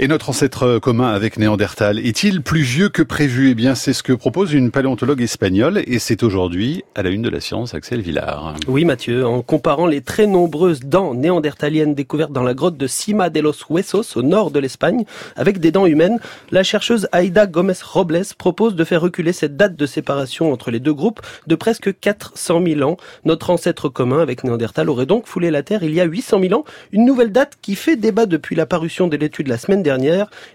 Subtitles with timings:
[0.00, 3.50] Et notre ancêtre commun avec Néandertal est-il plus vieux que prévu?
[3.50, 7.22] Eh bien, c'est ce que propose une paléontologue espagnole et c'est aujourd'hui à la une
[7.22, 8.54] de la science, Axel Villard.
[8.68, 13.28] Oui, Mathieu, en comparant les très nombreuses dents néandertaliennes découvertes dans la grotte de Cima
[13.28, 16.20] de los Huesos au nord de l'Espagne avec des dents humaines,
[16.52, 20.78] la chercheuse Aida Gomez Robles propose de faire reculer cette date de séparation entre les
[20.78, 22.98] deux groupes de presque 400 000 ans.
[23.24, 26.54] Notre ancêtre commun avec Néandertal aurait donc foulé la Terre il y a 800 000
[26.54, 29.87] ans, une nouvelle date qui fait débat depuis la parution de l'étude la semaine dernière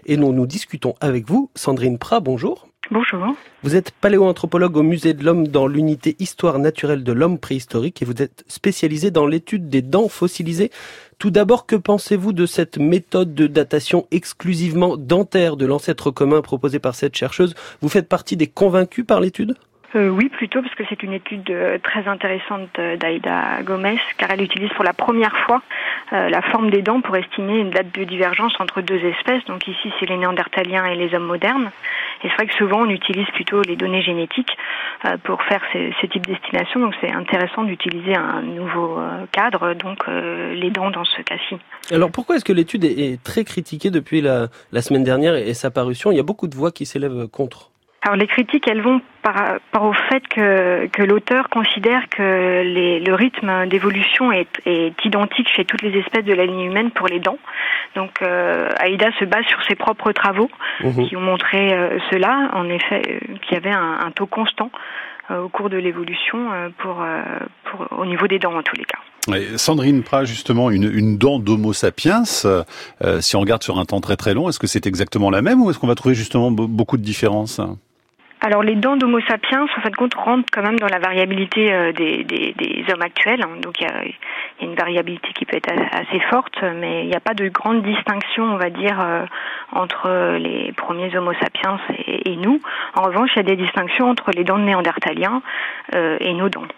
[0.06, 1.50] et dont nous discutons avec vous.
[1.54, 2.68] Sandrine Prat, bonjour.
[2.90, 3.34] Bonjour.
[3.62, 8.04] Vous êtes paléoanthropologue au musée de l'homme dans l'unité Histoire naturelle de l'homme préhistorique et
[8.04, 10.70] vous êtes spécialisé dans l'étude des dents fossilisées.
[11.18, 16.78] Tout d'abord, que pensez-vous de cette méthode de datation exclusivement dentaire de l'ancêtre commun proposée
[16.78, 17.54] par cette chercheuse?
[17.80, 19.56] Vous faites partie des convaincus par l'étude?
[19.96, 24.30] Euh, oui, plutôt, parce que c'est une étude euh, très intéressante euh, d'Aïda Gomez, car
[24.32, 25.62] elle utilise pour la première fois
[26.12, 29.44] la forme des dents pour estimer une date de divergence entre deux espèces.
[29.46, 31.72] Donc ici, c'est les néandertaliens et les hommes modernes.
[32.22, 34.56] Et c'est vrai que souvent, on utilise plutôt les données génétiques
[35.24, 36.78] pour faire ce, type d'estimation.
[36.78, 39.00] Donc c'est intéressant d'utiliser un nouveau
[39.32, 41.56] cadre, donc les dents dans ce cas-ci.
[41.90, 44.48] Alors pourquoi est-ce que l'étude est, très critiquée depuis la
[44.82, 46.12] semaine dernière et sa parution?
[46.12, 47.70] Il y a beaucoup de voix qui s'élèvent contre.
[48.04, 53.00] Alors les critiques, elles vont par rapport au fait que, que l'auteur considère que les,
[53.00, 57.06] le rythme d'évolution est, est, identique chez toutes les espèces de la ligne humaine pour
[57.06, 57.38] les dents.
[57.96, 60.50] Donc euh, Aïda se base sur ses propres travaux
[60.82, 61.08] mhm.
[61.08, 64.70] qui ont montré euh, cela, en effet, euh, qu'il y avait un, un taux constant
[65.30, 67.02] euh, au cours de l'évolution pour,
[67.64, 68.98] pour, au niveau des dents en tous les cas.
[69.56, 74.16] Sandrine Prat, justement, une, une dent d'Homo sapiens, si on regarde sur un temps très
[74.16, 76.98] très long, est-ce que c'est exactement la même ou est-ce qu'on va trouver justement beaucoup
[76.98, 77.62] de différences?
[78.44, 81.92] Alors les dents d'Homo sapiens, en fait, compte, rentrent quand même dans la variabilité euh,
[81.92, 83.40] des, hommes actuels.
[83.40, 83.56] Hein.
[83.62, 84.04] Donc il y, a,
[84.60, 88.44] une variabilité qui peut être assez forte, mais il n'y a pas de grande distinction,
[88.44, 89.24] on va dire, euh,
[89.72, 92.60] entre les premiers Homo sapiens et, nous.
[92.94, 95.40] En revanche, il y a des distinctions entre les dents de néandertaliens
[95.94, 96.68] euh, et nos dents.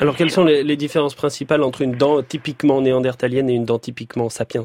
[0.00, 4.28] Alors quelles sont les différences principales entre une dent typiquement néandertalienne et une dent typiquement
[4.28, 4.62] sapiens?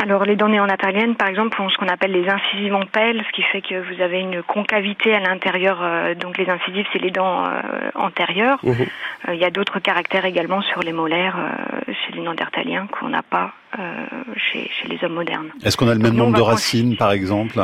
[0.00, 3.32] Alors les dents néandertaliennes, par exemple, ont ce qu'on appelle les incisives en pelle, ce
[3.32, 5.80] qui fait que vous avez une concavité à l'intérieur.
[5.82, 7.60] Euh, donc les incisives, c'est les dents euh,
[7.94, 8.58] antérieures.
[8.62, 8.70] Mmh.
[9.28, 11.36] Euh, il y a d'autres caractères également sur les molaires
[11.86, 13.52] chez les néandertaliens qu'on n'a pas
[14.36, 15.50] chez, chez, les hommes modernes.
[15.64, 17.58] Est-ce qu'on a le même nombre de racines, par exemple?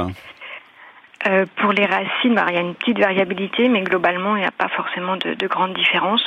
[1.56, 4.52] Pour les racines, bah, il y a une petite variabilité, mais globalement, il n'y a
[4.52, 6.24] pas forcément de, de grandes différences.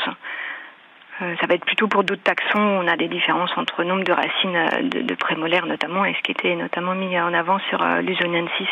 [1.22, 2.60] Euh, ça va être plutôt pour d'autres taxons.
[2.60, 6.22] On a des différences entre nombre de racines euh, de, de prémolaires notamment, et ce
[6.24, 8.68] qui était notamment mis en avant sur euh, l'Usoniensis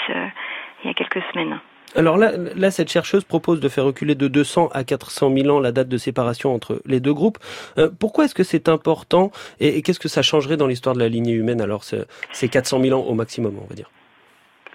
[0.83, 1.59] il y a quelques semaines.
[1.95, 5.59] Alors là, là, cette chercheuse propose de faire reculer de 200 à 400 000 ans
[5.59, 7.39] la date de séparation entre les deux groupes.
[7.99, 11.33] pourquoi est-ce que c'est important et, qu'est-ce que ça changerait dans l'histoire de la lignée
[11.33, 11.61] humaine?
[11.61, 13.89] Alors, c'est 400 000 ans au maximum, on va dire.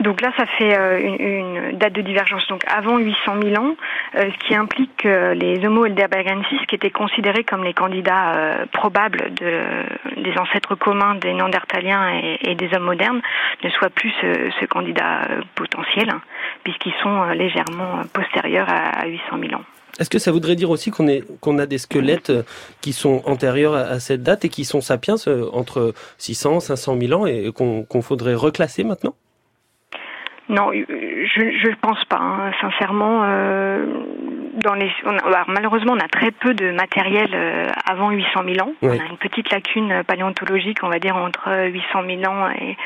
[0.00, 3.77] Donc là, ça fait euh, une, date de divergence donc avant 800 000 ans,
[4.16, 8.66] euh, ce qui implique que les Homo heidelbergensis, qui étaient considérés comme les candidats euh,
[8.72, 9.60] probables de,
[10.21, 13.21] des ancêtres communs des Néandertaliens et, des hommes modernes,
[13.62, 15.22] ne soient plus ce, candidat
[15.55, 16.09] potentiel,
[16.65, 19.65] puisqu'ils sont légèrement postérieurs à, 800 000 ans.
[20.00, 21.06] Est-ce que ça voudrait dire aussi qu'on
[21.41, 22.32] qu'on a des squelettes
[22.81, 25.16] qui sont antérieurs à, cette date et qui sont sapiens
[25.53, 29.15] entre 600 500 000 ans et qu'on faudrait reclasser maintenant?
[30.49, 32.19] Non, je je pense pas.
[32.21, 32.53] Hein.
[32.60, 33.87] Sincèrement, euh,
[34.62, 34.91] dans les,
[35.49, 38.72] malheureusement, on a très peu de matériel euh, avant 800 000 ans.
[38.82, 42.77] On a une petite lacune paléontologique, on va dire entre 800 000 ans et,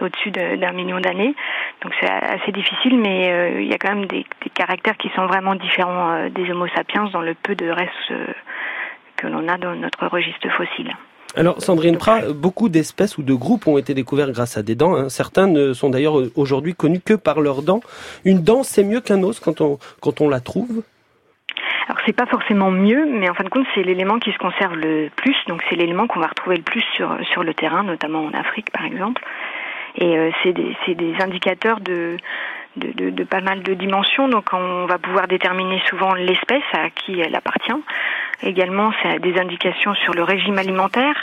[0.00, 1.34] au-dessus d'un million d'années.
[1.82, 5.10] Donc c'est assez difficile, mais euh, il y a quand même des, des, caractères qui
[5.16, 8.12] sont vraiment différents euh, des Homo sapiens dans le peu de restes
[9.16, 10.94] que l'on a dans notre registre fossile.
[11.38, 14.96] Alors Sandrine Prat, beaucoup d'espèces ou de groupes ont été découverts grâce à des dents.
[14.96, 15.08] Hein.
[15.08, 17.80] Certains ne sont d'ailleurs aujourd'hui connus que par leurs dents.
[18.24, 20.82] Une dent, c'est mieux qu'un os quand on, quand on la trouve?
[21.86, 24.74] Alors c'est pas forcément mieux, mais en fin de compte c'est l'élément qui se conserve
[24.74, 28.32] le plus, donc c'est l'élément qu'on va retrouver le plus sur le terrain, notamment en
[28.32, 29.22] Afrique par exemple.
[29.94, 32.16] Et euh, c'est des, des indicateurs de,
[33.30, 37.72] pas mal de dimensions, donc on va pouvoir déterminer souvent l'espèce à qui elle appartient.
[38.42, 41.16] Également, c'est des indications sur le régime alimentaire.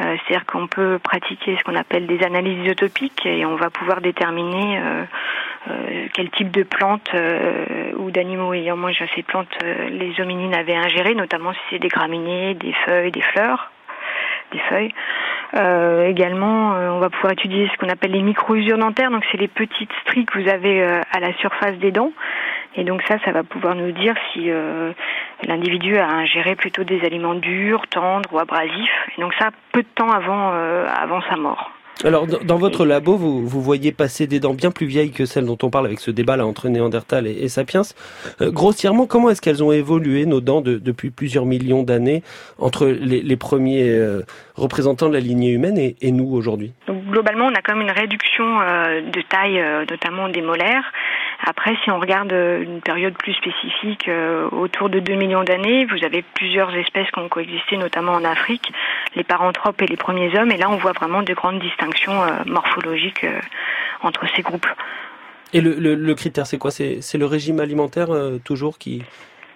[0.00, 4.00] Euh, c'est-à-dire qu'on peut pratiquer ce qu'on appelle des analyses isotopiques et on va pouvoir
[4.00, 5.04] déterminer euh,
[5.68, 7.12] euh, quel type de plantes
[7.96, 12.54] ou d'animaux ayant mangé ces plantes les hominines avaient ingéré, notamment si c'est des graminées,
[12.54, 13.70] des feuilles, des fleurs,
[14.52, 14.94] des feuilles.
[15.56, 19.10] Euh, également, euh, on va pouvoir étudier ce qu'on appelle les micro-usures dentaires.
[19.10, 22.12] Donc, c'est les petites stries que vous avez euh, à la surface des dents.
[22.76, 24.48] Et donc ça, ça va pouvoir nous dire si
[25.42, 29.08] l'individu a ingéré plutôt des aliments durs, tendres ou abrasifs.
[29.16, 31.70] Et donc ça, peu de temps avant, avant sa mort.
[32.02, 35.44] Alors, dans votre labo, vous, vous, voyez passer des dents bien plus vieilles que celles
[35.44, 37.82] dont on parle avec ce débat là entre Néandertal et, Sapiens.
[38.40, 42.22] Euh, grossièrement, comment est-ce qu'elles ont évolué nos dents depuis plusieurs millions d'années
[42.58, 44.22] entre les, premiers euh,
[44.54, 46.72] représentants de la lignée humaine et, et nous aujourd'hui?
[46.88, 50.90] Globalement, on a quand même une réduction euh, de taille, notamment des molaires.
[51.46, 54.10] Après, si on regarde une période plus spécifique,
[54.52, 58.72] autour de 2 millions d'années, vous avez plusieurs espèces qui ont coexisté, notamment en Afrique,
[59.16, 60.50] les paranthropes et les premiers hommes.
[60.50, 63.26] Et là, on voit vraiment de grandes distinctions morphologiques
[64.02, 64.66] entre ces groupes.
[65.52, 66.70] Et le, le, critère, c'est quoi?
[66.70, 69.02] C'est le régime alimentaire euh, toujours qui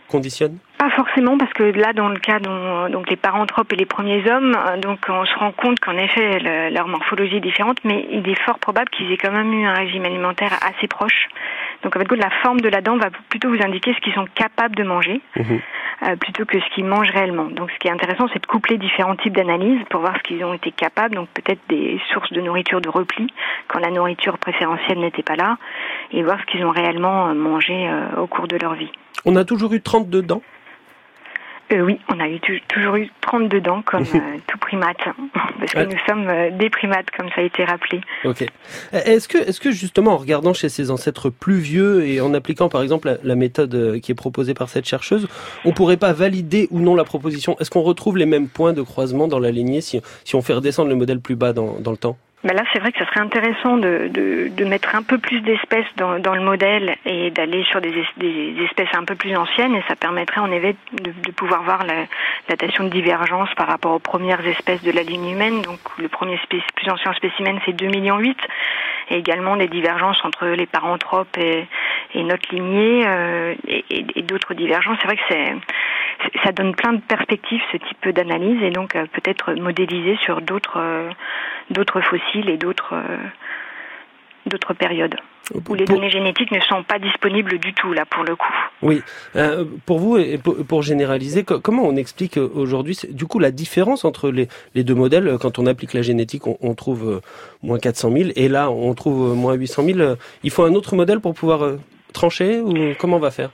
[0.09, 0.59] conditionne?
[0.85, 4.31] Pas forcément, parce que là, dans le cas dont, donc les paranthropes et les premiers
[4.31, 8.29] hommes, euh, donc on se rend compte qu'en effet leur morphologie est différente, mais il
[8.29, 11.29] est fort probable qu'ils aient quand même eu un régime alimentaire assez proche.
[11.83, 14.27] Donc en fait, la forme de la dent va plutôt vous indiquer ce qu'ils sont
[14.35, 15.23] capables de manger.
[15.37, 15.55] Mmh.
[16.03, 17.45] Euh, plutôt que ce qu'ils mangent réellement.
[17.45, 20.45] Donc ce qui est intéressant, c'est de coupler différents types d'analyses pour voir ce qu'ils
[20.45, 23.29] ont été capables, donc peut-être des sources de nourriture de repli
[23.69, 25.57] quand la nourriture préférentielle n'était pas là,
[26.11, 28.91] et voir ce qu'ils ont réellement euh, mangé euh, au cours de leur vie.
[29.25, 30.43] On a toujours eu 32 dents?
[31.75, 34.97] Euh, oui, on a eu toujours eu 32 dents comme euh, tout primate,
[35.59, 38.01] parce que nous sommes euh, des primates, comme ça a été rappelé.
[38.25, 38.47] Ok.
[38.93, 42.69] Est-ce que, est-ce que justement, en regardant chez ses ancêtres plus vieux et en appliquant
[42.69, 45.29] par exemple la, méthode qui est proposée par cette chercheuse,
[45.65, 47.57] on pourrait pas valider ou non la proposition?
[47.59, 50.55] Est-ce qu'on retrouve les mêmes points de croisement dans la lignée si, si on fait
[50.55, 52.17] redescendre le modèle plus bas dans, dans le temps?
[52.45, 55.41] Ben là, c'est vrai que ça serait intéressant de, de, de mettre un peu plus
[55.41, 59.75] d'espèces dans, dans, le modèle et d'aller sur des, des, espèces un peu plus anciennes
[59.75, 62.05] et ça permettrait en effet de, de pouvoir voir la,
[62.49, 65.63] datation de divergence par rapport aux premières espèces de la ligne humaine.
[65.63, 68.37] Donc le premier plus ancien spécimen, c'est 2 millions 8
[69.11, 71.67] et également des divergences entre les paranthropes et,
[72.15, 74.99] et notre lignée euh, et, et d'autres divergences.
[75.01, 75.55] C'est vrai que c'est
[76.43, 80.79] ça donne plein de perspectives ce type d'analyse et donc euh, peut-être modéliser sur d'autres
[80.79, 81.11] euh,
[81.71, 83.17] d'autres fossiles et d'autres euh,
[84.47, 85.17] d'autres périodes
[85.69, 88.53] où les données génétiques ne sont pas disponibles du tout là pour le coup.
[88.81, 89.03] Oui,
[89.85, 94.49] pour vous et pour, généraliser, comment on explique aujourd'hui du coup la différence entre les,
[94.75, 97.21] les, deux modèles quand on applique la génétique, on, trouve
[97.63, 100.15] moins 400 000 et là on trouve moins 800 000.
[100.45, 101.77] Il faut un autre modèle pour pouvoir
[102.15, 103.51] trancher ou comment on va faire?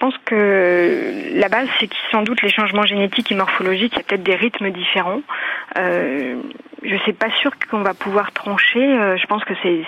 [0.00, 4.00] Pense que la base, c'est que sans doute les changements génétiques et morphologiques, il y
[4.00, 5.22] a peut-être des rythmes différents.
[5.78, 6.40] Euh,
[6.82, 8.82] je ne suis pas sûre qu'on va pouvoir trancher.
[8.82, 9.84] Euh, je pense que c'est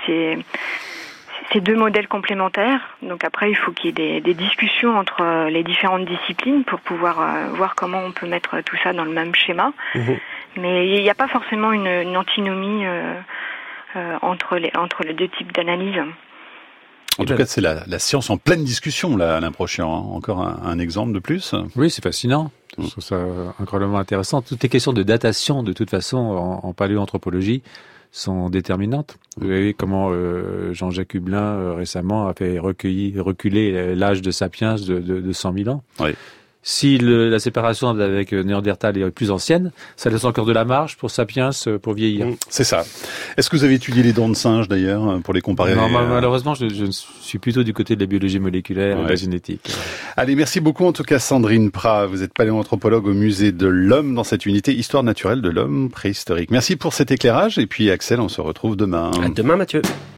[1.53, 2.97] c'est deux modèles complémentaires.
[3.03, 6.81] Donc après, il faut qu'il y ait des, des, discussions entre les différentes disciplines pour
[6.81, 9.73] pouvoir euh, voir comment on peut mettre tout ça dans le même schéma.
[9.95, 10.19] Mhm.
[10.57, 13.15] Mais il n'y a pas forcément une, une antinomie euh,
[13.97, 16.03] euh, entre, les, entre les deux types d'analyse.
[17.19, 19.95] En tout cas, c'est la, la, science en pleine discussion, là, Alain Prochian.
[19.95, 20.15] Hein.
[20.15, 22.51] Encore un, un, exemple de plus Oui, c'est fascinant.
[22.79, 23.21] Je trouve ça
[23.61, 24.41] incroyablement intéressant.
[24.41, 27.63] Toutes les questions de datation, de toute façon, en, en paléoanthropologie,
[28.13, 29.17] sont déterminantes.
[29.39, 34.77] Vous voyez comment euh, Jean-Jacques Hublin, euh, récemment, a fait recueillir, reculer l'âge de Sapiens
[34.77, 35.83] de, de, de 100 000 ans.
[36.01, 36.11] Oui.
[36.65, 40.65] Si le, la séparation avec euh, Néandertal est plus ancienne, ça laisse encore de la
[40.65, 42.27] marge pour Sapiens euh, pour vieillir.
[42.27, 42.85] Mm, c'est ça.
[43.37, 45.89] Est-ce que vous avez étudié les dents de singe d'ailleurs euh, pour les comparer Non,
[45.89, 46.85] malheureusement, je, je,
[47.21, 49.73] suis plutôt du côté de la biologie moléculaire et de la génétique.
[50.17, 52.07] Allez, merci beaucoup en tout cas Sandrine Prat.
[52.07, 56.51] Vous êtes paléoanthropologue au musée de l'homme dans cette unité Histoire naturelle de l'homme préhistorique.
[56.51, 59.11] Merci pour cet éclairage et puis Axel, on se retrouve demain.
[59.23, 59.83] À demain Mathieu.